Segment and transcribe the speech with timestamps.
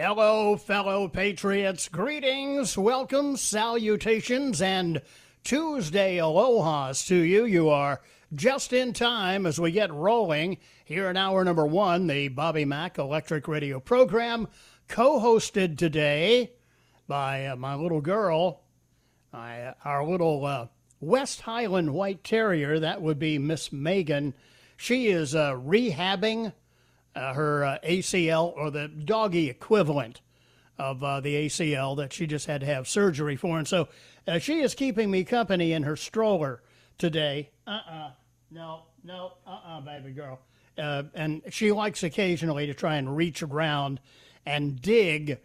[0.00, 1.88] Hello, fellow patriots.
[1.88, 5.02] Greetings, welcome, salutations, and
[5.42, 7.44] Tuesday alohas to you.
[7.44, 8.00] You are
[8.32, 12.96] just in time as we get rolling here in hour number one, the Bobby Mack
[12.96, 14.46] Electric Radio program,
[14.86, 16.52] co hosted today
[17.08, 18.60] by uh, my little girl,
[19.32, 20.68] our little uh,
[21.00, 22.78] West Highland White Terrier.
[22.78, 24.34] That would be Miss Megan.
[24.76, 26.52] She is uh, rehabbing
[27.34, 30.20] her uh, ACL or the doggy equivalent
[30.78, 33.58] of uh, the ACL that she just had to have surgery for.
[33.58, 33.88] And so
[34.26, 36.62] uh, she is keeping me company in her stroller
[36.98, 37.50] today.
[37.66, 38.10] Uh uh
[38.50, 40.40] No, no, uh uh baby girl.
[40.76, 44.00] Uh, and she likes occasionally to try and reach around
[44.46, 45.38] and dig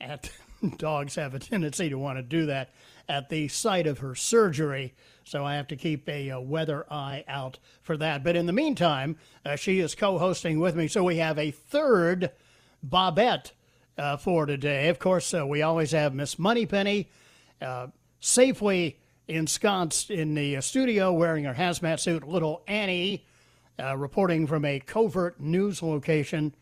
[0.00, 0.30] at.
[0.76, 2.70] dogs have a tendency to want to do that
[3.08, 4.94] at the site of her surgery.
[5.30, 8.24] So I have to keep a, uh, weather eye out for that.
[8.24, 10.88] But in the meantime, uh, she is co hosting with me.
[10.88, 12.32] So we have a third
[12.84, 13.52] Bobette
[13.96, 14.88] uh, for today.
[14.88, 17.10] Of course, uh, we always have Miss Moneypenny
[17.62, 17.86] uh,
[18.18, 23.24] safely ensconced in the uh, studio wearing her hazmat suit, little Annie,
[23.96, 26.56] reporting from a covert news location.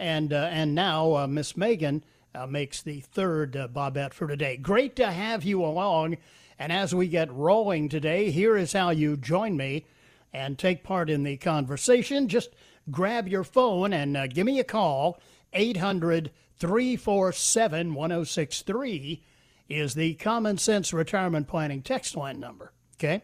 [0.00, 2.02] And, and now Miss Megan
[2.48, 4.56] makes the third Bobette for today.
[4.56, 6.16] Great to have you along.
[6.58, 9.86] And as we get rolling today, here is how you join me
[10.32, 12.28] and take part in the conversation.
[12.28, 12.50] Just
[12.90, 15.18] grab your phone and uh, give me a call.
[15.52, 19.24] 800 347 1063
[19.68, 22.72] is the Common Sense Retirement Planning text line number.
[22.96, 23.22] Okay.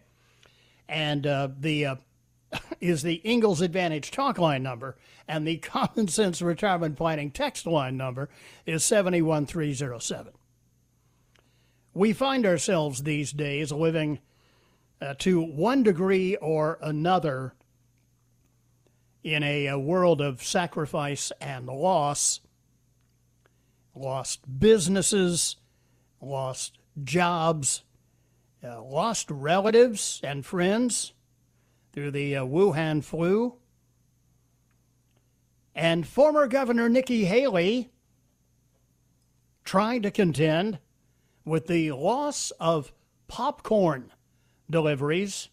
[0.88, 1.96] And uh, the uh,
[2.80, 4.96] is the Ingalls Advantage talk line number,
[5.26, 8.28] and the Common Sense Retirement Planning text line number
[8.66, 10.32] is 71307
[11.96, 14.18] we find ourselves these days living
[15.00, 17.54] uh, to one degree or another
[19.24, 22.40] in a, a, world of sacrifice and loss.
[23.94, 25.56] Lost businesses,
[26.20, 27.82] lost jobs,
[28.62, 31.14] uh, lost relatives and friends
[31.96, 33.54] through the uh, Wuhan flu.
[35.74, 37.90] And former Governor Nikki Haley
[39.64, 40.78] trying to contend
[41.46, 42.92] with the loss of
[43.28, 44.12] popcorn
[44.68, 45.48] deliveries.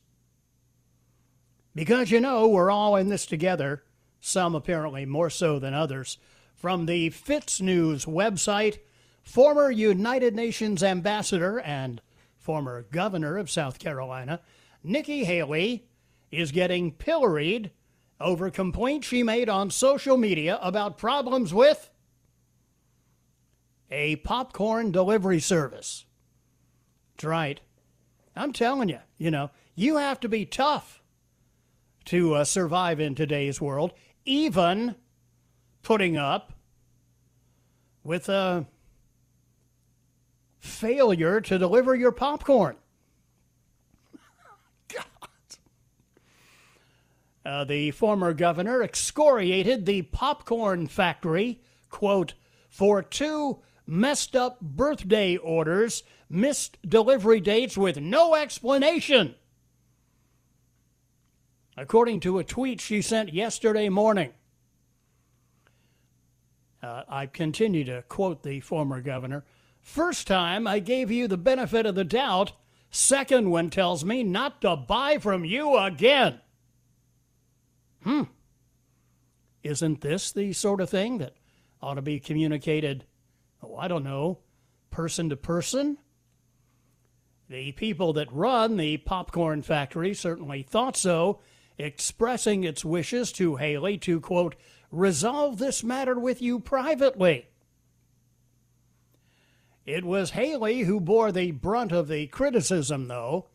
[1.74, 3.86] Because you know, we're all in this together,
[4.20, 6.18] some apparently more so than others.
[6.54, 8.80] From the FITSNews website,
[9.22, 12.02] former United Nations ambassador and
[12.38, 14.42] former governor of South Carolina,
[14.84, 15.86] Nikki Haley,
[16.34, 17.72] is getting pilloried
[18.20, 21.90] over complaints she made on social media about problems with
[23.92, 26.06] a popcorn delivery service.
[27.16, 27.60] That's right.
[28.36, 31.04] I'm telling you, you know, you have to be tough
[32.06, 33.94] to uh, survive in today's world,
[34.26, 34.96] even
[35.84, 36.54] putting up
[38.04, 38.66] with a
[40.60, 42.76] failure to deliver your popcorn.
[47.46, 51.60] Uh, the former governor excoriated the popcorn factory,
[51.90, 52.34] quote,
[52.70, 59.36] for two messed up birthday orders, missed delivery dates with no explanation.
[61.76, 64.32] According to a tweet she sent yesterday morning.
[66.82, 69.44] Uh, I continue to quote the former governor.
[69.82, 72.54] First time I gave you the benefit of the doubt.
[72.90, 76.40] Second one tells me not to buy from you again.
[78.04, 78.24] Hmm.
[79.64, 81.36] Isn't this the sort of thing that
[81.82, 83.06] ought to be communicated
[83.64, 84.40] oh, I don't know,
[84.92, 85.98] person to person.
[87.50, 91.40] The people that run the popcorn factory certainly thought so,
[91.78, 94.56] expressing its wishes to Haley to, quote,
[94.92, 97.48] resolve this matter with you privately.
[99.86, 103.48] It was Haley who bore the brunt of the criticism, though.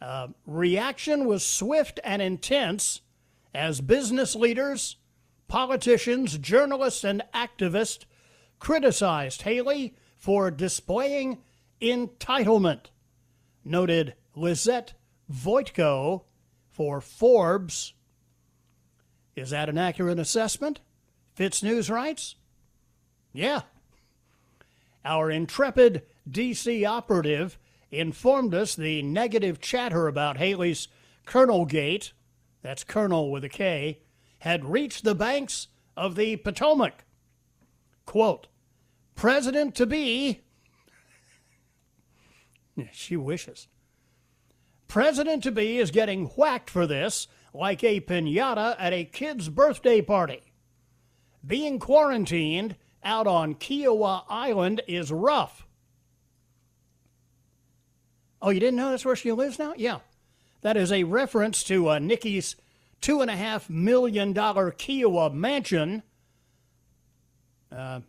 [0.00, 3.00] Uh, reaction was swift and intense
[3.54, 4.96] as business leaders,
[5.48, 8.04] politicians, journalists, and activists
[8.58, 11.38] criticized Haley for displaying
[11.80, 12.86] entitlement,
[13.64, 14.94] noted Lisette
[15.32, 16.24] Voytko
[16.68, 17.94] for Forbes.
[19.34, 20.80] Is that an accurate assessment?
[21.36, 22.36] FITSNews writes?
[23.32, 23.62] Yeah.
[25.04, 26.84] Our intrepid D.C.
[26.84, 27.58] operative
[27.90, 30.88] informed us the negative chatter about Haley's
[31.24, 32.12] Colonel Gate,
[32.62, 34.00] that's Colonel with a K,
[34.40, 37.04] had reached the banks of the Potomac.
[38.06, 38.48] Quote,
[39.14, 40.40] President to be,
[42.92, 43.68] she wishes.
[44.88, 50.00] President to be is getting whacked for this like a pinata at a kid's birthday
[50.00, 50.52] party.
[51.46, 55.66] Being quarantined out on Kiawah Island is rough.
[58.42, 59.74] Oh, you didn't know that's where she lives now?
[59.76, 59.98] Yeah.
[60.62, 62.56] That is a reference to uh, Nikki's
[63.02, 66.02] $2.5 million Kiawah mansion.
[67.72, 68.00] Uh,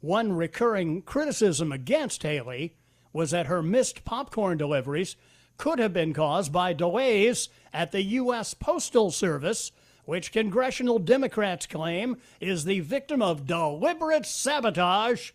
[0.00, 2.76] one recurring criticism against Haley
[3.12, 5.16] was that her missed popcorn deliveries
[5.58, 8.54] could have been caused by delays at the U.S.
[8.54, 9.70] Postal Service,
[10.04, 15.32] which congressional Democrats claim is the victim of deliberate sabotage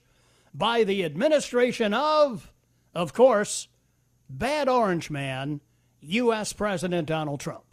[0.53, 2.51] by the administration of,
[2.95, 3.67] of course,
[4.29, 5.61] bad orange man,
[6.01, 6.53] U.S.
[6.53, 7.63] President Donald Trump.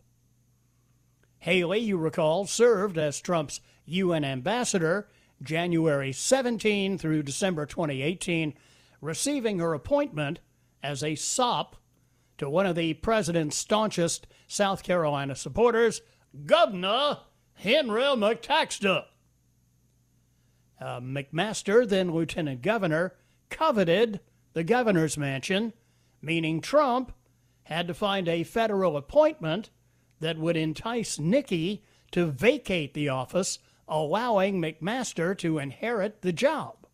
[1.38, 5.08] Haley, you recall, served as Trump's UN ambassador
[5.42, 8.54] January 17 through December 2018,
[9.00, 10.40] receiving her appointment
[10.82, 11.76] as a SOP
[12.38, 16.00] to one of the president's staunchest South Carolina supporters,
[16.46, 17.18] Governor
[17.54, 19.04] Henry McTaxter.
[20.80, 23.14] Uh, McMaster, then lieutenant governor,
[23.50, 24.20] coveted
[24.52, 25.72] the governor's mansion,
[26.20, 27.12] meaning Trump
[27.64, 29.70] had to find a federal appointment
[30.20, 31.82] that would entice Nikki
[32.12, 33.58] to vacate the office,
[33.88, 36.86] allowing McMaster to inherit the job.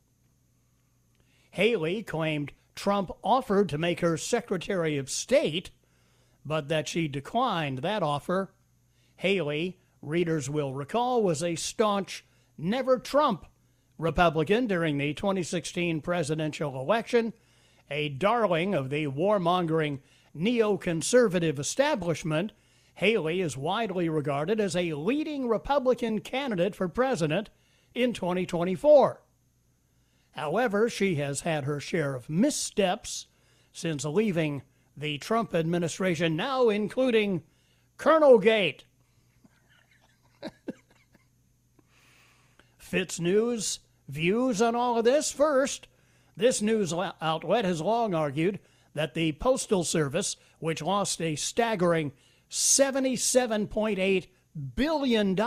[1.50, 5.70] Haley claimed Trump offered to make her Secretary of State,
[6.44, 8.52] but that she declined that offer.
[9.16, 12.24] Haley, readers will recall, was a staunch
[12.56, 13.44] never Trump
[13.98, 17.34] Republican during the 2016 presidential election,
[17.90, 19.98] a darling of the warmongering
[20.36, 22.52] neoconservative establishment.
[22.94, 27.50] Haley is widely regarded as a leading Republican candidate for president
[27.94, 29.22] in 2024.
[30.32, 33.26] However, she has had her share of missteps
[33.72, 34.62] since leaving
[34.96, 37.42] the Trump administration, now including
[37.96, 38.84] Colonel Gate.
[42.80, 43.78] FITSNews
[44.08, 45.30] views on all of this.
[45.30, 45.86] First,
[46.36, 48.58] this news outlet has long argued
[48.94, 52.12] that the Postal Service, which lost a staggering
[52.50, 54.26] $77.8
[54.74, 55.40] billion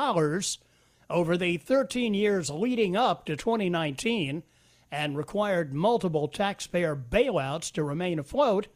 [1.09, 4.43] over the 13 years leading up to 2019,
[4.91, 8.67] and required multiple taxpayer bailouts to remain afloat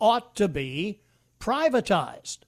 [0.00, 1.00] ought to be
[1.38, 2.38] privatized.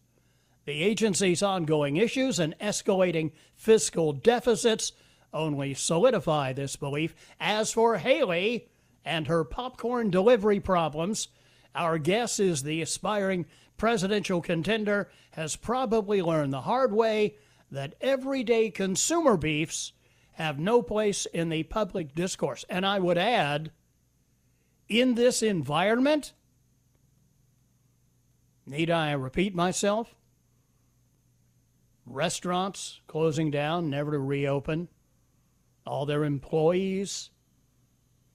[0.65, 4.93] The agency's ongoing issues and escalating fiscal deficits
[5.33, 7.15] only solidify this belief.
[7.39, 8.69] As for Haley
[9.05, 11.29] and her popcorn delivery problems,
[11.79, 17.37] our guess is the aspiring presidential contender has probably learned the hard way
[17.71, 19.93] that everyday consumer beefs
[20.33, 22.65] have no place in the public discourse.
[22.69, 23.71] And I would add,
[24.89, 26.33] in this environment,
[28.67, 30.15] need I repeat myself?
[32.05, 34.89] Restaurants closing down, never to reopen,
[35.87, 37.31] all their employees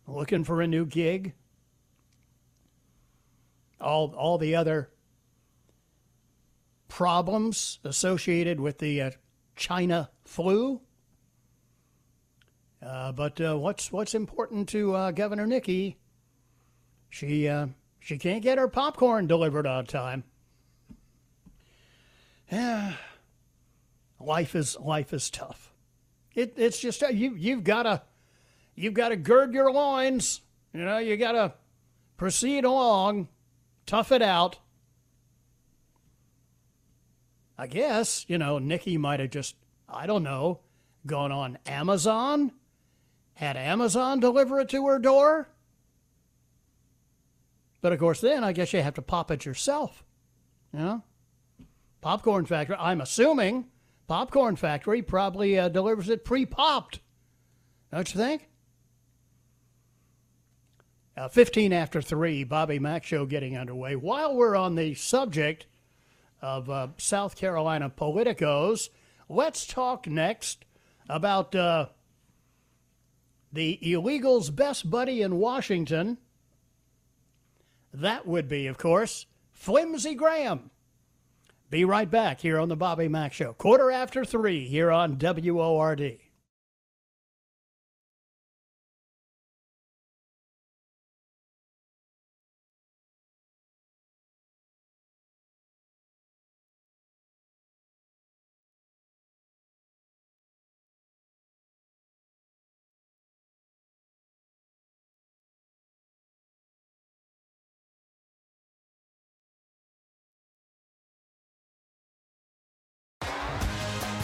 [0.08, 1.34] looking for a new gig,
[3.84, 4.90] all, all the other
[6.88, 9.12] problems associated with the uh,
[9.56, 10.82] China flu
[12.86, 15.98] uh, but uh, what's what's important to uh, Governor Nikki?
[17.10, 17.68] She uh,
[18.00, 20.24] she can't get her popcorn delivered on time.
[22.52, 22.94] Yeah,
[24.20, 25.74] life is life is tough.
[26.36, 28.02] It, it's just uh, you you've got to
[28.76, 30.42] you've got to gird your loins.
[30.74, 31.54] You know you got to
[32.18, 33.30] proceed along,
[33.86, 34.60] tough it out.
[37.58, 39.56] I guess you know Nikki might have just
[39.88, 40.62] I don't know
[41.06, 42.52] gone on Amazon
[43.36, 45.50] had Amazon deliver it to her door.
[47.82, 50.04] But of course, then I guess you have to pop it yourself.
[50.72, 51.04] You know?
[52.02, 53.66] Popcorn Factory, I'm assuming
[54.08, 57.00] Popcorn Factory probably uh, delivers it pre popped.
[57.92, 58.50] Don't you think?
[61.16, 63.96] Uh, 15 after 3, Bobby Mack Show getting underway.
[63.96, 65.68] While we're on the subject
[66.42, 68.90] of uh, South Carolina politicos,
[69.30, 70.66] let's talk next
[71.08, 71.88] about uh,
[73.52, 76.18] the illegals' best buddy in Washington.
[77.94, 80.72] That would be, of course, Flimsy Graham.
[81.70, 83.54] Be right back here on the Bobby Mack Show.
[83.54, 86.18] Quarter after three here on WORD.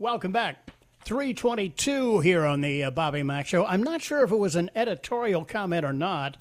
[0.00, 0.70] Welcome back.
[1.04, 3.66] 322 here on the uh, Bobby Mack Show.
[3.66, 6.38] I'm not sure if it was an editorial comment or not,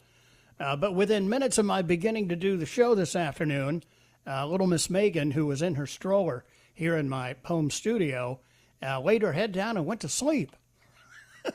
[0.61, 3.83] uh, but within minutes of my beginning to do the show this afternoon,
[4.25, 8.39] uh, little Miss Megan, who was in her stroller here in my home studio,
[8.81, 10.55] uh, laid her head down and went to sleep.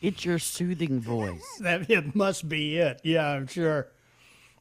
[0.00, 1.44] it's your soothing voice.
[1.60, 3.02] that it must be it.
[3.04, 3.88] Yeah, I'm sure.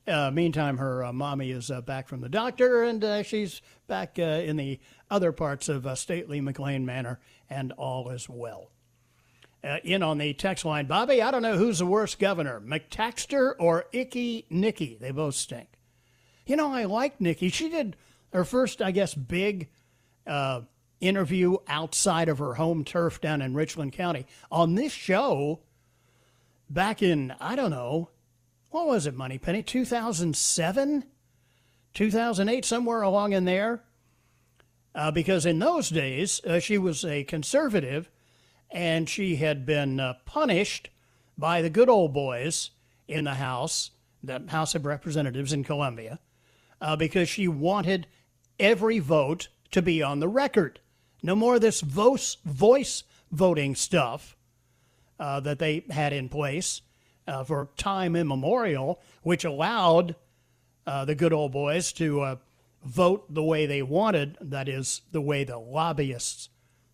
[0.10, 4.16] Uh, meantime, her uh, mommy is uh, back from the doctor, and uh, she's back
[4.18, 4.80] uh, in the
[5.12, 8.72] other parts of uh, stately McLean Manor, and all is well.
[9.84, 13.86] in on the text line, Bobby, I don't know who's the worst governor, McTaxter or
[13.92, 14.98] Icky Nicky.
[15.00, 15.68] They both stink.
[16.48, 17.50] You know, I like Nicky.
[17.50, 17.96] She did
[18.34, 19.70] her first, I guess, big
[21.00, 25.60] interview outside of her home turf down in Richland County on this show
[26.68, 28.10] back in, I don't know,
[28.70, 29.64] what was it, Moneypenny?
[29.64, 31.04] 2007?
[31.94, 33.84] 2008, somewhere along in there.
[34.94, 38.10] Uh, because in those days, uh, she was a conservative
[38.72, 40.90] and she had been uh, punished
[41.38, 42.72] by the good old boys
[43.08, 43.92] in the House,
[44.24, 46.20] the House of Representatives in Columbia,
[46.82, 48.08] uh, because she wanted
[48.60, 50.80] every vote to be on the record.
[51.24, 54.36] No more of this voice, voice voting stuff
[55.20, 56.82] uh, that they had in place
[57.30, 60.16] uh, for time immemorial, which allowed
[60.88, 62.36] uh, the good old boys to uh,
[62.84, 66.50] vote the way they wanted, that is, the way the lobbyists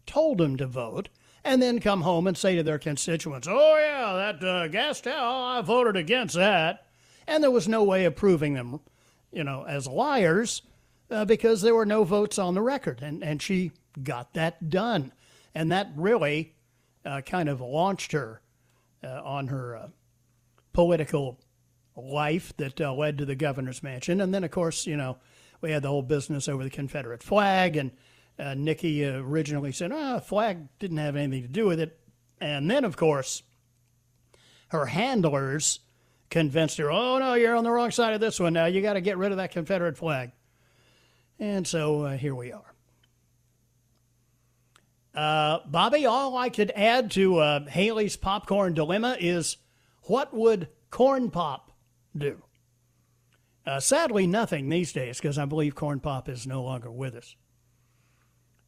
[0.06, 1.08] told them to vote,
[1.44, 5.62] and then come home and say to their constituents, oh, yeah, that uh, Gastel, I
[5.62, 6.86] voted against that.
[7.28, 8.82] And there was no way of proving them,
[9.32, 10.64] you know, as liars
[11.10, 13.02] uh, because there were no votes on the record.
[13.02, 13.72] And, and she
[14.04, 15.14] got that done.
[15.56, 16.56] And that really
[17.06, 18.42] uh, kind of launched her
[19.04, 19.92] on her
[20.76, 21.40] political
[21.96, 24.20] life that uh, led to the governor's mansion.
[24.20, 25.18] And then, of course, you know,
[25.62, 27.78] we had the whole business over the Confederate flag.
[27.78, 27.92] And
[28.38, 31.98] uh, Nikki originally said, oh, flag didn't have anything to do with it.
[32.42, 33.42] And then, of course,
[34.68, 35.80] her handlers
[36.30, 38.66] convinced her, oh, no, you're on the wrong side of this one now.
[38.66, 40.34] You got to get rid of that Confederate flag.
[41.40, 42.74] And so uh, here we are.
[45.14, 49.56] Uh, Bobby, all I could add to uh, Haley's popcorn dilemma is
[50.08, 51.72] what would Corn Pop
[52.16, 52.42] do?
[53.66, 57.36] Uh, sadly, nothing these days because I believe Corn Pop is no longer with us.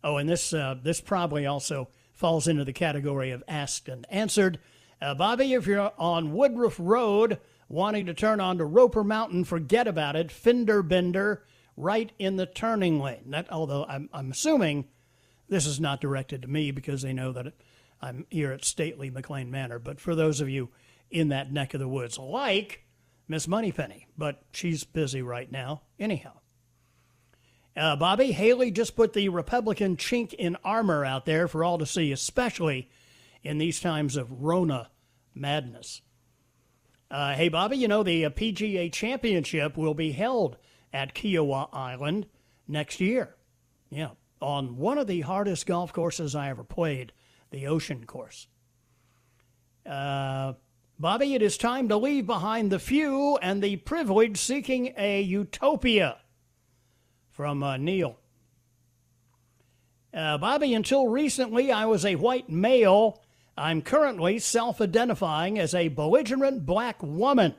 [0.04, 4.60] Oh, and this uh, this probably also falls into the category of asked and answered.
[5.00, 7.40] Uh, Bobby, if you're on Woodruff Road
[7.70, 11.44] wanting to turn onto Roper Mountain, forget about it, fender bender,
[11.76, 13.26] right in the turning lane.
[13.28, 14.88] That, although I'm, I'm assuming
[15.48, 17.54] this is not directed to me because they know that
[18.02, 20.70] I'm here at stately McLean Manor, but for those of you
[21.10, 22.84] in that neck of the woods, like
[23.28, 25.84] Miss Moneypenny, but she's busy right now.
[26.00, 26.40] Anyhow,
[27.76, 31.86] uh, Bobby Haley just put the Republican chink in armor out there for all to
[31.86, 32.90] see, especially
[33.44, 34.90] in these times of Rona
[35.36, 36.02] madness.
[37.10, 40.58] Uh, hey, Bobby, you know the uh, PGA Championship will be held
[40.92, 42.28] at Kiawah Island
[42.68, 43.36] next year.
[43.90, 44.10] Yeah,
[44.42, 47.14] on one of the hardest golf courses I ever played,
[47.52, 48.48] the Ocean Course.
[49.86, 50.54] Uh,
[51.00, 56.18] Bobby, it is time to leave behind the few and the privileged seeking a utopia.
[57.32, 58.18] From uh, Neil.
[60.14, 63.22] Uh, Bobby, until recently, I was a white male
[63.58, 67.56] I'm currently self identifying as a belligerent black woman.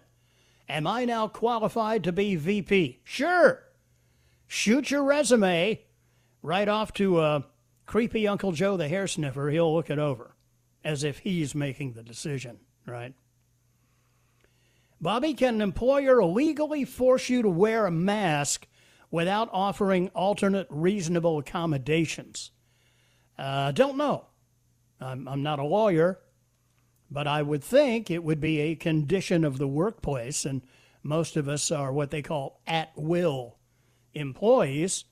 [0.68, 3.00] Am I now qualified to be VP?
[3.02, 3.64] Sure.
[4.46, 5.82] Shoot your resume
[6.42, 7.40] right off to uh,
[7.86, 9.50] creepy Uncle Joe the hair sniffer.
[9.50, 10.36] He'll look it over
[10.84, 13.14] as if he's making the decision, right?
[15.00, 18.66] Bobby, can an employer legally force you to wear a mask
[19.10, 22.50] without offering alternate reasonable accommodations?
[23.38, 24.26] Uh, don't know.
[25.00, 26.18] I'm, I'm not a lawyer,
[27.10, 30.62] but I would think it would be a condition of the workplace, and
[31.04, 33.56] most of us are what they call at will
[34.14, 35.04] employees.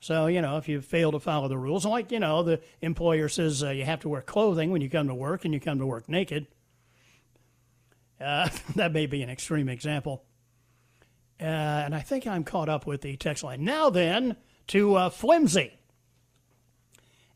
[0.00, 3.28] So, you know, if you fail to follow the rules, like, you know, the employer
[3.28, 5.78] says uh, you have to wear clothing when you come to work and you come
[5.78, 6.46] to work naked.
[8.20, 10.24] Uh, that may be an extreme example.
[11.40, 13.64] Uh, and I think I'm caught up with the text line.
[13.64, 14.36] Now then,
[14.68, 15.78] to uh, Flimsy.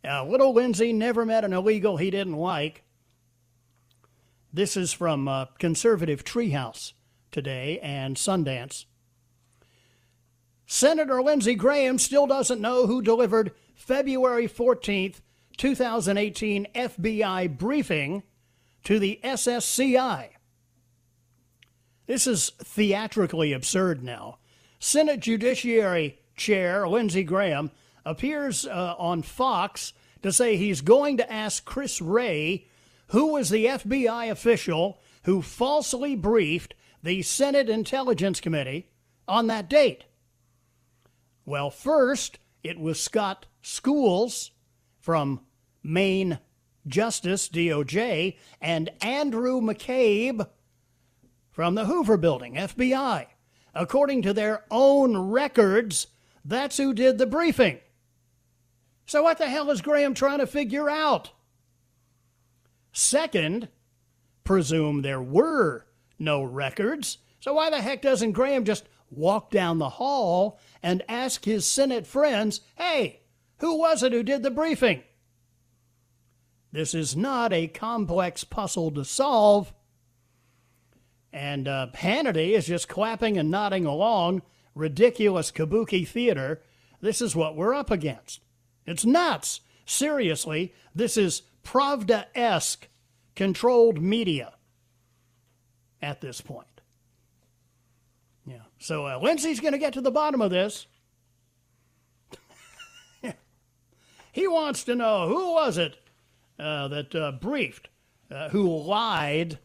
[0.02, 2.84] Uh, little Lindsey never met an illegal he didn't like.
[4.52, 6.94] This is from uh, Conservative Treehouse
[7.30, 8.86] today and Sundance.
[10.66, 15.16] Senator Lindsey Graham still doesn't know who delivered February 14th,
[15.56, 18.22] 2018 FBI briefing
[18.84, 20.30] to the SSCI.
[22.10, 24.38] This is theatrically absurd now.
[24.80, 27.70] Senate Judiciary Chair Lindsey Graham
[28.04, 32.66] appears uh, on Fox to say he's going to ask Chris Wray,
[33.10, 38.88] who was the FBI official who falsely briefed the Senate Intelligence Committee
[39.28, 40.06] on that date.
[41.44, 44.50] Well, first, it was Scott Schools
[44.98, 45.42] from
[45.84, 46.40] Main
[46.88, 50.48] Justice, DOJ, and Andrew McCabe
[51.50, 53.26] from the Hoover Building, FBI.
[53.74, 56.08] According to their own records,
[56.44, 57.78] that's who did the briefing.
[59.06, 61.30] So, what the hell is Graham trying to figure out?
[62.92, 63.68] Second,
[64.44, 65.86] presume there were
[66.18, 67.18] no records.
[67.40, 72.06] So, why the heck doesn't Graham just walk down the hall and ask his Senate
[72.06, 73.20] friends, hey,
[73.58, 75.02] who was it who did the briefing?
[76.72, 79.72] This is not a complex puzzle to solve.
[81.32, 84.42] And uh, Hannity is just clapping and nodding along.
[84.74, 86.60] Ridiculous kabuki theater.
[87.00, 88.40] This is what we're up against.
[88.86, 89.60] It's nuts.
[89.84, 92.88] Seriously, this is Pravda esque
[93.34, 94.54] controlled media
[96.02, 96.66] at this point.
[98.46, 98.62] Yeah.
[98.78, 100.86] So uh, Lindsey's going to get to the bottom of this.
[104.32, 105.96] he wants to know who was it
[106.58, 107.88] uh, that uh, briefed,
[108.30, 109.58] uh, who lied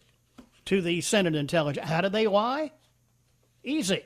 [0.66, 1.88] to the Senate intelligence.
[1.88, 2.72] How did they lie?
[3.64, 4.04] Easy.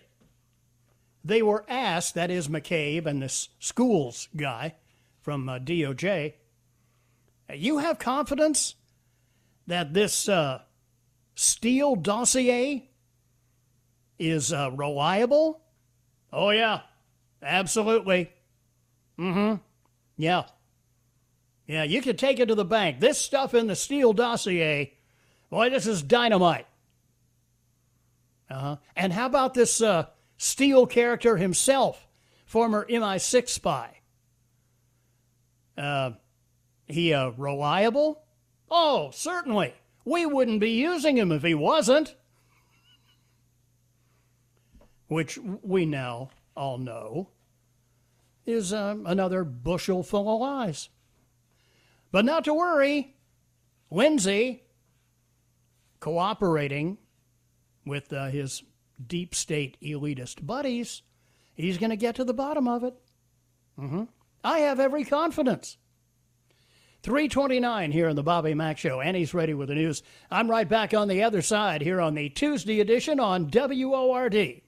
[1.23, 4.75] They were asked, that is McCabe and this schools guy,
[5.21, 6.33] from uh, DOJ.
[7.53, 8.75] You have confidence
[9.67, 10.61] that this uh,
[11.35, 12.89] Steele dossier
[14.17, 15.61] is uh, reliable?
[16.31, 16.81] Oh, yeah,
[17.41, 18.31] absolutely.
[19.17, 19.55] Mm hmm.
[20.17, 20.43] Yeah.
[21.67, 22.99] Yeah, you could take it to the bank.
[22.99, 24.97] This stuff in the Steele dossier,
[25.49, 26.67] boy, this is dynamite.
[28.49, 28.77] Uh-huh.
[28.95, 30.07] And how about this uh,
[30.87, 32.07] character himself,
[32.45, 33.99] former MI6 spy?
[35.77, 36.11] Uh,
[36.87, 38.23] he uh, reliable?
[38.69, 39.73] Oh, certainly.
[40.03, 42.15] We wouldn't be using him if he wasn't.
[45.07, 47.29] Which we now all know
[48.45, 50.89] is uh, another bushel full of lies.
[52.11, 53.15] But not to worry,
[53.91, 54.63] Lindsey,
[55.99, 56.97] cooperating
[57.85, 58.63] with uh, his
[59.05, 61.01] deep state elitist buddies,
[61.53, 62.95] he's going to get to the bottom of it.
[63.79, 64.03] Mm-hmm.
[64.43, 65.77] I have every confidence.
[67.01, 68.99] 329 here on the Bobby Mack Show.
[68.99, 70.03] Annie's ready with the news.
[70.29, 74.61] I'm right back on the other side here on the Tuesday edition on WORD.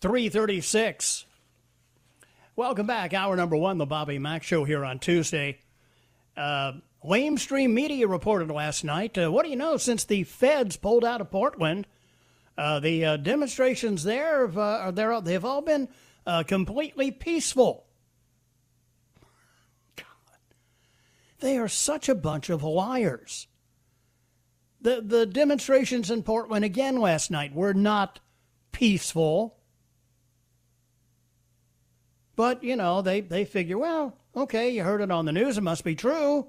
[0.00, 1.26] Three thirty-six.
[2.54, 3.14] Welcome back.
[3.14, 5.58] Hour number one, the Bobby Mack Show here on Tuesday.
[6.36, 9.18] Uh, Lamestream Media reported last night.
[9.18, 9.76] Uh, what do you know?
[9.76, 11.88] Since the feds pulled out of Portland,
[12.56, 15.88] uh, the uh, demonstrations there have, uh, are they've all been
[16.24, 17.84] uh, completely peaceful.
[19.96, 20.06] God.
[21.40, 23.48] They are such a bunch of liars.
[24.80, 28.20] The, the demonstrations in Portland again last night were not
[28.70, 29.56] peaceful.
[32.38, 35.62] But, you know, they, they figure, well, okay, you heard it on the news, it
[35.62, 36.46] must be true.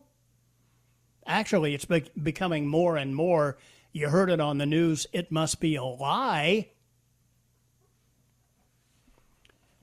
[1.26, 3.58] Actually, it's be- becoming more and more,
[3.92, 6.70] you heard it on the news, it must be a lie.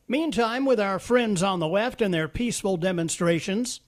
[0.06, 3.80] Meantime, with our friends on the left and their peaceful demonstrations,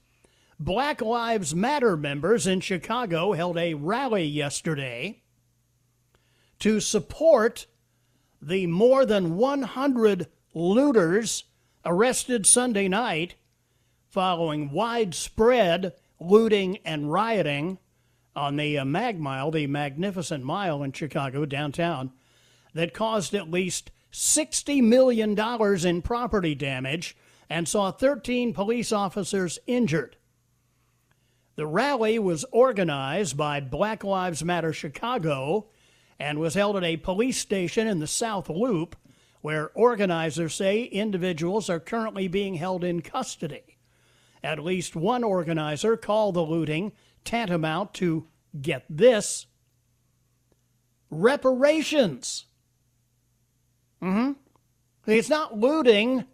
[0.58, 5.22] Black Lives Matter members in Chicago held a rally yesterday
[6.58, 7.66] to support
[8.42, 11.44] the more than 100 looters
[11.88, 13.34] arrested Sunday night
[14.10, 17.78] following widespread looting and rioting
[18.36, 22.12] on the uh, Mag Mile, the Magnificent Mile in Chicago downtown,
[22.74, 25.38] that caused at least $60 million
[25.86, 27.16] in property damage
[27.48, 30.16] and saw 13 police officers injured.
[31.56, 35.68] The rally was organized by Black Lives Matter Chicago
[36.20, 38.94] and was held at a police station in the South Loop
[39.40, 43.78] where organizers say individuals are currently being held in custody.
[44.42, 46.92] At least one organizer called the looting
[47.24, 48.26] tantamount to,
[48.60, 49.46] get this,
[51.10, 52.46] reparations.
[54.02, 54.32] Mm-hmm.
[55.10, 56.24] It's not looting,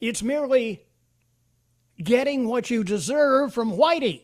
[0.00, 0.84] it's merely
[2.02, 4.23] getting what you deserve from Whitey.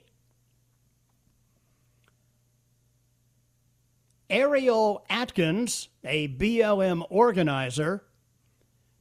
[4.31, 8.05] Ariel Atkins, a BLM organizer,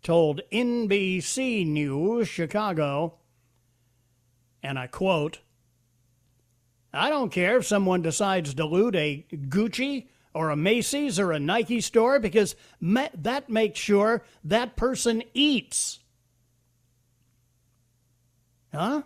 [0.02, 3.20] told NBC News Chicago,
[4.64, 5.40] and I quote,
[6.92, 11.40] I don't care if someone decides to loot a Gucci or a Macy's or a
[11.40, 16.00] Nike store because that makes sure that person eats.
[18.74, 19.04] Huh?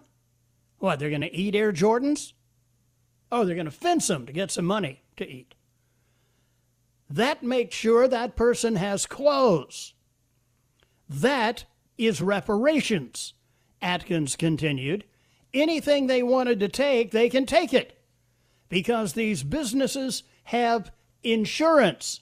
[0.79, 2.33] What, they're going to eat Air Jordans?
[3.31, 5.55] Oh, they're going to fence them to get some money to eat.
[7.09, 9.93] That makes sure that person has clothes.
[11.09, 11.65] That
[11.97, 13.33] is reparations,
[13.81, 15.03] Atkins continued.
[15.53, 17.99] Anything they wanted to take, they can take it
[18.69, 22.21] because these businesses have insurance.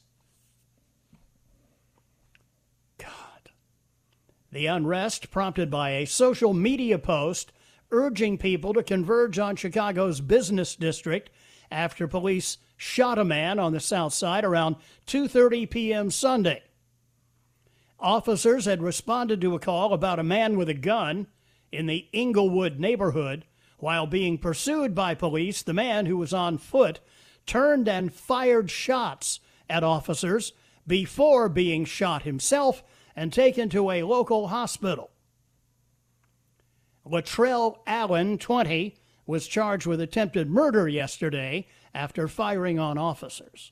[2.97, 3.51] God.
[4.51, 7.53] The unrest prompted by a social media post
[7.91, 11.29] urging people to converge on Chicago's business district
[11.71, 16.09] after police shot a man on the south side around 2:30 p.m.
[16.09, 16.63] Sunday.
[17.99, 21.27] Officers had responded to a call about a man with a gun
[21.71, 23.45] in the Englewood neighborhood.
[23.77, 26.99] While being pursued by police, the man who was on foot
[27.45, 29.39] turned and fired shots
[29.69, 30.53] at officers
[30.87, 32.83] before being shot himself
[33.15, 35.11] and taken to a local hospital.
[37.05, 38.95] Latrell Allen, 20,
[39.27, 43.71] was charged with attempted murder yesterday after firing on officers.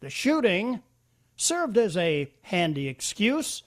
[0.00, 0.82] The shooting
[1.36, 3.62] served as a handy excuse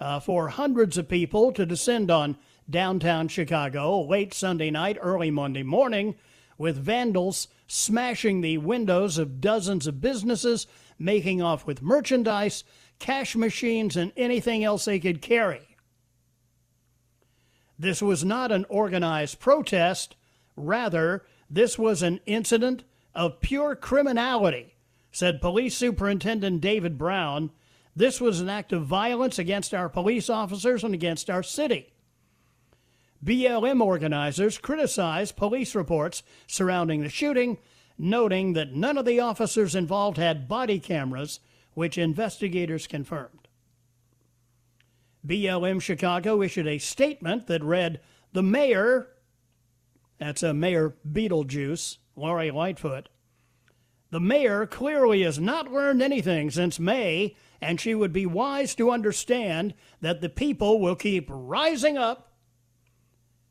[0.00, 2.36] uh, for hundreds of people to descend on
[2.68, 6.14] downtown Chicago late Sunday night, early Monday morning,
[6.58, 10.66] with vandals smashing the windows of dozens of businesses,
[10.98, 12.64] making off with merchandise,
[12.98, 15.76] cash machines, and anything else they could carry.
[17.78, 20.14] This was not an organized protest.
[20.54, 24.74] Rather, this was an incident of pure criminality,
[25.10, 27.50] said Police Superintendent David Brown.
[27.94, 31.92] This was an act of violence against our police officers and against our city.
[33.24, 37.58] BLM organizers criticized police reports surrounding the shooting,
[37.96, 41.38] noting that none of the officers involved had body cameras,
[41.74, 43.48] which investigators confirmed.
[45.24, 48.00] BLM Chicago issued a statement that read
[48.32, 49.08] The mayor,
[50.18, 53.08] that's a Mayor Beetlejuice, Lori Lightfoot,
[54.10, 58.90] the mayor clearly has not learned anything since May, and she would be wise to
[58.90, 62.32] understand that the people will keep rising up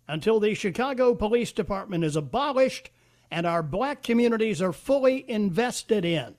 [0.08, 2.92] until the Chicago Police Department is abolished
[3.32, 6.36] and our black communities are fully invested in.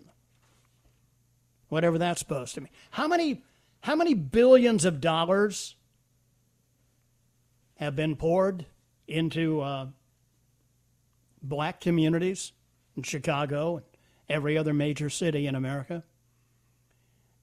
[1.69, 2.71] Whatever that's supposed to mean.
[2.91, 3.43] How many
[3.81, 5.75] how many billions of dollars
[7.77, 8.67] have been poured
[9.09, 9.87] into uh,
[11.43, 12.53] black communities
[12.97, 13.87] in Chicago and
[14.29, 16.05] every other major city in America?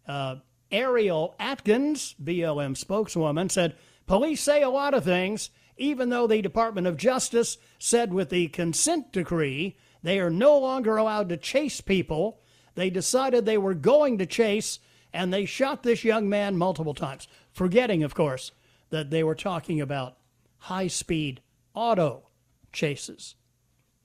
[0.08, 0.38] Uh,
[0.72, 6.88] Ariel Atkins, BLM spokeswoman, said police say a lot of things, even though the Department
[6.88, 12.42] of Justice said with the consent decree they are no longer allowed to chase people.
[12.76, 14.80] They decided they were going to chase
[15.12, 18.52] and they shot this young man multiple times, forgetting, of course,
[18.92, 20.18] that they were talking about
[20.60, 21.42] high speed
[21.74, 22.30] auto
[22.72, 23.36] chases,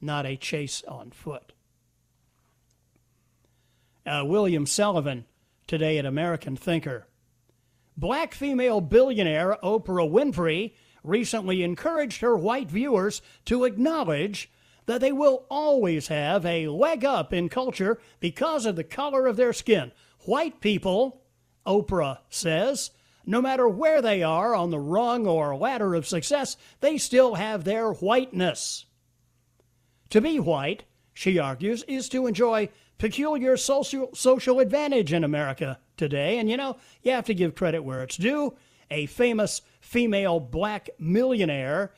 [0.05, 1.53] not a chase on foot.
[4.07, 5.25] Uh, William Sullivan,
[5.67, 7.07] today at American Thinker.
[7.97, 14.51] Black female billionaire Oprah Winfrey recently encouraged her white viewers to acknowledge
[14.87, 19.37] that they will always have a leg up in culture because of the color of
[19.37, 19.93] their skin.
[20.21, 21.23] White people,
[21.67, 22.90] Oprah says,
[23.27, 27.64] no matter where they are on the rung or ladder of success, they still have
[27.64, 28.85] their whiteness.
[30.14, 36.38] To be white, she argues, is to enjoy peculiar social, social advantage in America today.
[36.38, 38.55] And you know, you have to give credit where it's due.
[38.92, 41.92] A famous female black millionaire,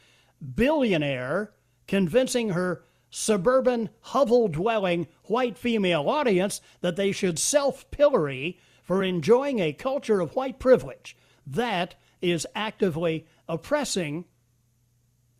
[0.54, 1.52] billionaire,
[1.86, 9.58] convincing her suburban, hovel dwelling white female audience that they should self pillory for enjoying
[9.58, 11.18] a culture of white privilege.
[11.46, 14.24] That is actively oppressing,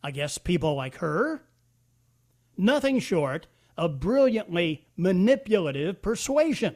[0.03, 1.41] I guess, people like her.
[2.57, 6.75] Nothing short of brilliantly manipulative persuasion.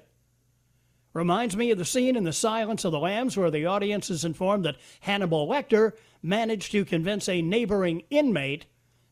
[1.13, 4.23] Reminds me of the scene in The Silence of the Lambs where the audience is
[4.23, 8.65] informed that Hannibal Lecter managed to convince a neighboring inmate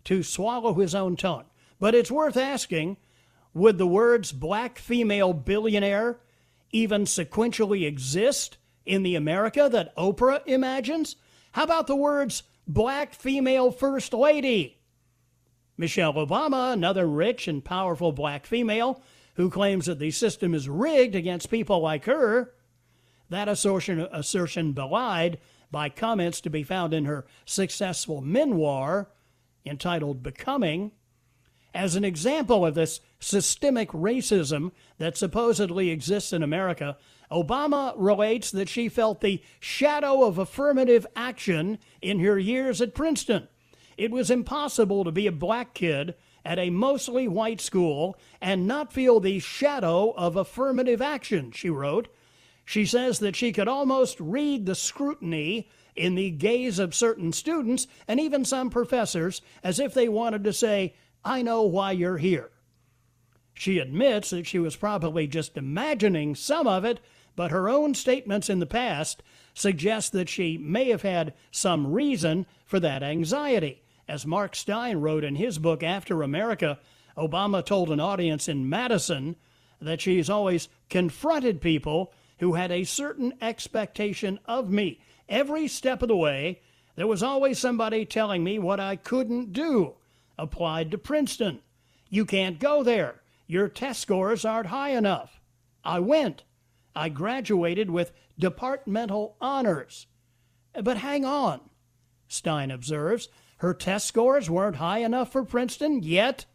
[0.05, 1.45] to swallow his own tongue.
[1.79, 2.97] But it's worth asking
[3.53, 6.19] would the words black female billionaire
[6.71, 11.15] even sequentially exist in the America that Oprah imagines?
[11.53, 14.78] How about the words black female first lady?
[15.79, 19.01] Michelle Obama, another rich and powerful black female
[19.35, 22.53] who claims that the system is rigged against people like her,
[23.29, 25.39] that assertion, assertion belied
[25.71, 29.09] by comments to be found in her successful memoir
[29.65, 30.91] entitled Becoming.
[31.73, 36.97] As an example of this systemic racism that supposedly exists in America,
[37.31, 43.47] Obama relates that she felt the shadow of affirmative action in her years at Princeton.
[43.99, 48.93] It was impossible to be a black kid at a mostly white school and not
[48.93, 52.07] feel the shadow of affirmative action, she wrote.
[52.63, 57.87] She says that she could almost read the scrutiny in the gaze of certain students
[58.07, 60.93] and even some professors as if they wanted to say,
[61.25, 62.51] I know why you're here.
[63.53, 67.01] She admits that she was probably just imagining some of it,
[67.35, 69.21] but her own statements in the past
[69.53, 73.83] suggest that she may have had some reason for that anxiety.
[74.09, 76.79] As Mark Steyn wrote in his book After America,
[77.15, 79.35] Obama told an audience in Madison
[79.79, 84.99] that she's always confronted people who had a certain expectation of me.
[85.29, 86.59] Every step of the way,
[86.95, 89.93] there was always somebody telling me what I couldn't do
[90.39, 91.59] applied to Princeton.
[92.09, 93.21] You can't go there.
[93.45, 95.39] Your test scores aren't high enough.
[95.83, 96.45] I went.
[96.95, 100.07] I graduated with departmental honors.
[100.73, 101.61] But hang on,
[102.27, 103.29] Stein observes.
[103.59, 106.45] Her test scores weren't high enough for Princeton, yet,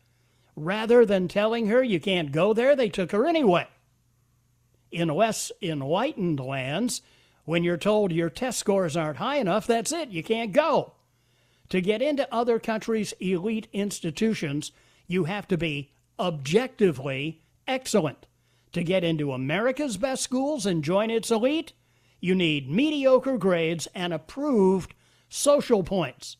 [0.56, 3.68] rather than telling her you can't go there, they took her anyway.
[4.90, 7.02] In less enlightened lands,
[7.44, 10.94] when you're told your test scores aren't high enough, that's it, you can't go.
[11.68, 14.72] To get into other countries' elite institutions,
[15.06, 18.26] you have to be objectively excellent.
[18.72, 21.74] To get into America's best schools and join its elite,
[22.20, 24.94] you need mediocre grades and approved
[25.28, 26.38] social points.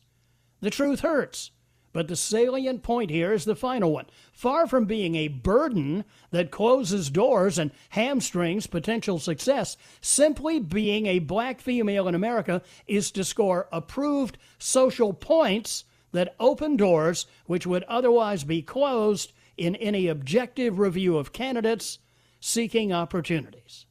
[0.65, 1.51] The truth hurts,
[1.93, 4.07] but the salient point here is the final one.
[4.33, 11.19] Far from being a burden that closes doors and hamstrings potential success, simply being a
[11.19, 17.83] black female in America is to score approved social points that open doors which would
[17.83, 21.99] otherwise be closed in any objective review of candidates
[22.39, 23.85] seeking opportunities.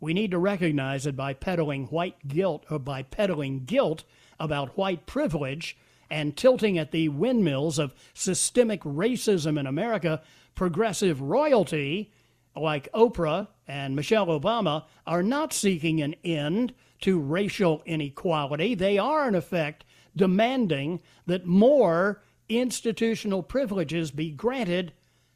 [0.00, 4.02] We need to recognize that by peddling white guilt or by peddling guilt
[4.38, 5.76] about white privilege
[6.10, 10.20] and tilting at the windmills of systemic racism in America,
[10.54, 12.12] progressive royalty
[12.54, 18.74] like Oprah and Michelle Obama are not seeking an end to racial inequality.
[18.74, 24.92] They are, in effect, demanding that more institutional privileges be granted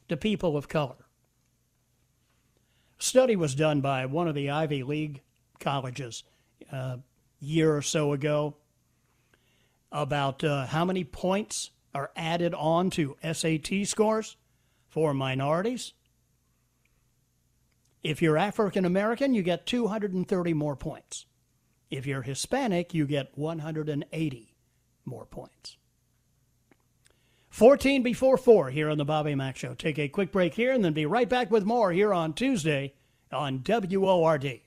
[0.08, 1.06] to people of color.
[2.98, 5.22] A study was done by one of the Ivy League
[5.58, 6.22] colleges
[6.70, 6.96] a uh,
[7.40, 8.56] year or so ago
[9.96, 14.36] about uh, how many points are added on to SAT scores
[14.88, 15.94] for minorities.
[18.02, 21.24] If you're African American, you get 230 more points.
[21.90, 24.54] If you're Hispanic, you get 180
[25.06, 25.78] more points.
[27.48, 29.72] 14 before 4 here on the Bobby Mack Show.
[29.72, 32.92] Take a quick break here and then be right back with more here on Tuesday
[33.32, 34.60] on WORD.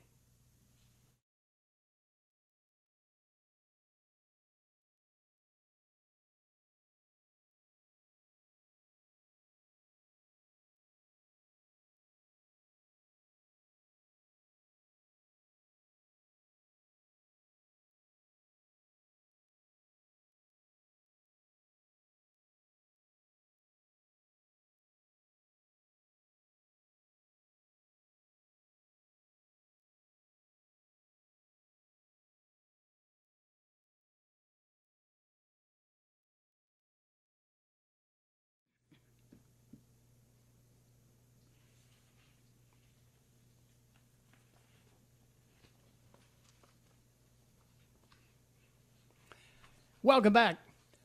[50.10, 50.56] Welcome back.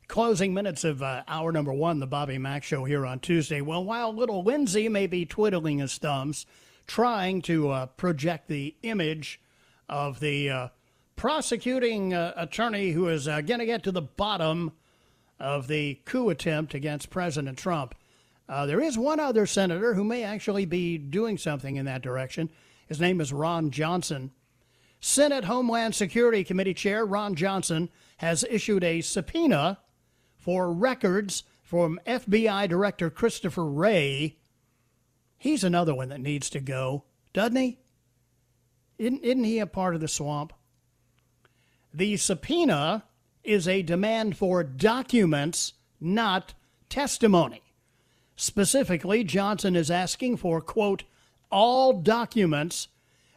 [0.08, 3.62] Closing minutes of uh, hour number one, the Bobby Mack Show here on Tuesday.
[3.62, 6.48] Well, while little Lindsey may be twiddling his thumbs,
[6.88, 9.40] trying to uh, project the image
[9.88, 10.68] of the uh,
[11.16, 14.72] prosecuting uh, attorney who is uh, going to get to the bottom
[15.40, 17.94] of the coup attempt against President Trump,
[18.50, 22.50] uh, there is one other senator who may actually be doing something in that direction.
[22.88, 24.32] His name is Ron Johnson.
[25.00, 29.80] Senate Homeland Security Committee Chair Ron Johnson has issued a subpoena
[30.36, 34.38] for records from FBI Director Christopher Wray.
[35.38, 37.80] He's another one that needs to go, doesn't he?
[38.98, 40.54] Isn't, isn't he a part of the swamp?
[41.94, 43.04] The subpoena
[43.44, 46.54] is a demand for documents, not
[46.90, 47.62] testimony.
[48.36, 51.04] Specifically, Johnson is asking for, quote,
[51.52, 52.90] all documents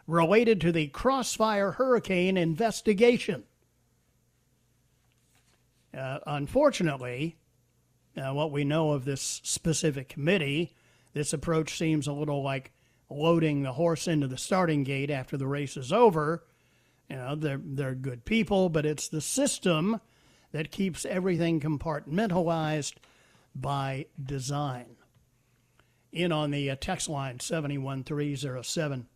[0.06, 3.44] related to the Crossfire Hurricane investigation.
[5.98, 7.36] Uh, unfortunately,
[8.16, 10.72] uh, what we know of this specific committee,
[11.12, 12.72] this approach seems a little like
[13.10, 16.44] loading the horse into the starting gate after the race is over.
[17.10, 20.00] You know, they're, they're good people, but it's the system
[20.52, 22.94] that keeps everything compartmentalized
[23.54, 24.96] by design.
[26.12, 29.06] In on the uh, text line 71307.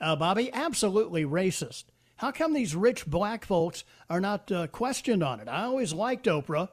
[0.00, 1.84] Uh, Bobby, absolutely racist.
[2.20, 5.48] How come these rich black folks are not uh, questioned on it?
[5.48, 6.68] I always liked Oprah,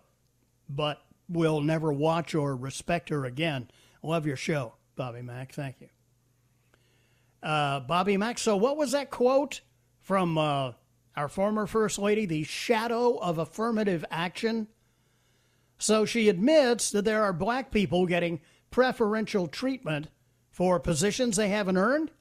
[0.67, 3.71] but will never watch or respect her again.
[4.03, 5.53] Love your show, Bobby Mack.
[5.53, 5.87] Thank you.
[7.41, 9.61] Uh, Bobby Mack, so what was that quote
[10.01, 10.73] from uh,
[11.15, 12.25] our former First Lady?
[12.25, 14.67] The shadow of affirmative action.
[15.77, 20.09] So she admits that there are black people getting preferential treatment
[20.51, 22.11] for positions they haven't earned?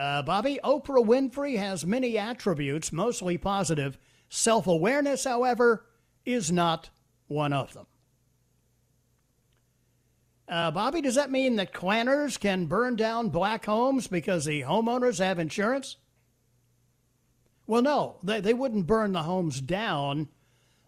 [0.00, 3.98] Uh, Bobby, Oprah Winfrey has many attributes, mostly positive.
[4.30, 5.84] Self awareness, however,
[6.24, 6.88] is not
[7.28, 7.86] one of them.
[10.48, 15.18] Uh, Bobby, does that mean that Klanners can burn down black homes because the homeowners
[15.18, 15.98] have insurance?
[17.66, 20.28] Well, no, they, they wouldn't burn the homes down.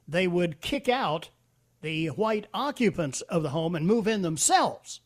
[0.09, 1.29] They would kick out
[1.83, 5.01] the white occupants of the home and move in themselves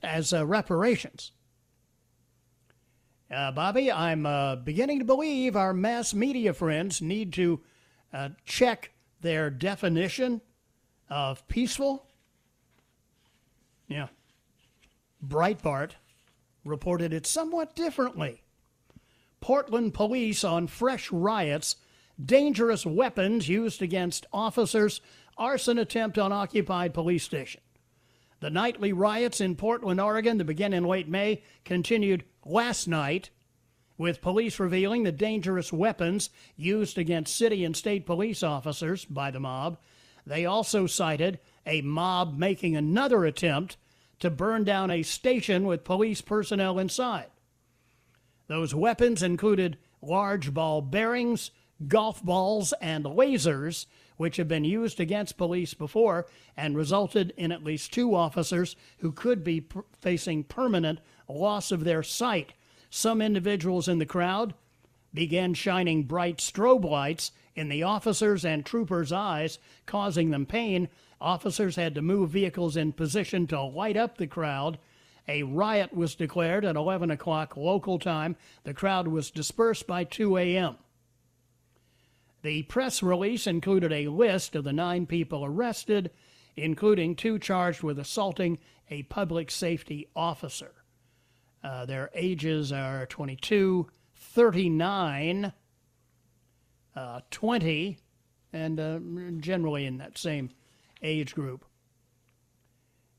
[0.00, 1.32] as uh, reparations.
[3.36, 7.60] Uh, Bobby, I'm uh, beginning to believe our mass media friends need to
[8.10, 10.40] uh, check their definition
[11.10, 12.06] of peaceful?
[13.88, 14.08] Yeah.
[15.22, 15.90] Breitbart
[16.64, 18.40] reported it somewhat differently.
[19.42, 21.76] Portland police on fresh riots,
[22.24, 25.02] dangerous weapons used against officers,
[25.36, 27.60] arson attempt on occupied police station.
[28.40, 33.30] The nightly riots in Portland, Oregon, that began in late May, continued last night,
[33.98, 39.40] with police revealing the dangerous weapons used against city and state police officers by the
[39.40, 39.78] mob.
[40.26, 43.78] They also cited a mob making another attempt
[44.18, 47.30] to burn down a station with police personnel inside.
[48.48, 51.50] Those weapons included large ball bearings,
[51.88, 57.64] golf balls, and lasers, which have been used against police before and resulted in at
[57.64, 62.52] least two officers who could be p- facing permanent loss of their sight.
[62.90, 64.54] Some individuals in the crowd
[65.12, 70.88] began shining bright strobe lights in the officers' and troopers' eyes, causing them pain.
[71.20, 74.78] Officers had to move vehicles in position to light up the crowd.
[75.26, 78.36] A riot was declared at 11 o'clock local time.
[78.64, 80.76] The crowd was dispersed by 2 a.m.
[82.42, 86.10] The press release included a list of the nine people arrested,
[86.56, 88.58] including two charged with assaulting
[88.90, 90.72] a public safety officer.
[91.64, 95.52] Uh, their ages are 22, 39,
[96.94, 97.98] uh, 20,
[98.52, 98.98] and uh,
[99.40, 100.50] generally in that same
[101.02, 101.64] age group.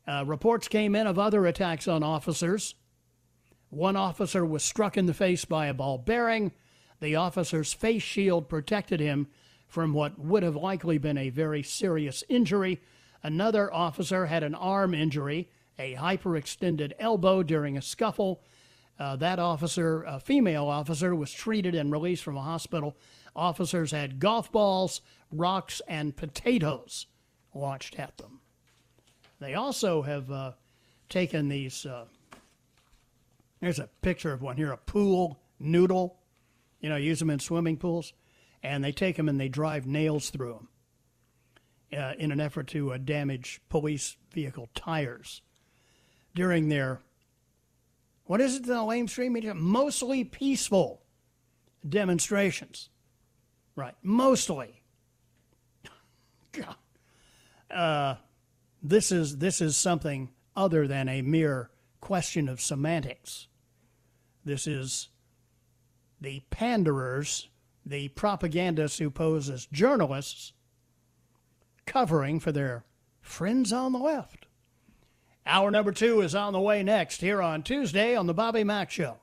[0.07, 2.76] Uh, reports came in of other attacks on officers.
[3.70, 6.53] One officer was struck in the face by a ball bearing.
[6.99, 9.27] The officer's face shield protected him
[9.67, 12.81] from what would have likely been a very serious injury.
[13.21, 18.41] Another officer had an arm injury, a hyperextended elbow during a scuffle.
[18.99, 22.95] Uh, that officer, a female officer, was treated and released from a hospital.
[23.35, 27.05] Officers had golf balls, rocks, and potatoes
[27.53, 28.39] launched at them.
[29.39, 30.51] They also have uh,
[31.09, 31.85] taken these.
[31.85, 32.05] Uh,
[33.59, 36.17] there's a picture of one here a pool noodle.
[36.80, 38.13] You know, use them in swimming pools.
[38.63, 40.53] And they take them and they drive nails through
[41.91, 45.41] them uh, in an effort to uh, damage police vehicle tires
[46.36, 47.01] during their,
[48.25, 49.53] what is it, the lame stream media?
[49.53, 51.03] Mostly peaceful
[51.88, 52.89] demonstrations.
[53.75, 54.82] Right, mostly.
[56.51, 56.75] God.
[57.69, 58.15] Uh,
[58.82, 61.69] this is this is something other than a mere
[62.01, 63.47] question of semantics.
[64.45, 65.09] This is
[66.20, 67.49] the panderers,
[67.86, 70.53] the propagandists who pose as journalists,
[71.86, 72.86] covering for their
[73.22, 74.45] friends on the left.
[75.45, 78.91] Hour number two is on the way next here on Tuesday on the Bobby Mack
[78.91, 79.18] Show.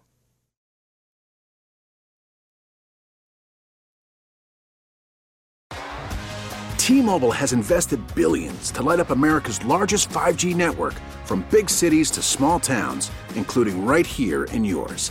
[6.78, 10.92] T-Mobile has invested billions to light up America's largest 5G network
[11.24, 15.10] from big cities to small towns, including right here in yours.